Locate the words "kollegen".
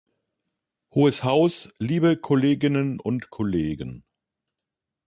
3.29-4.03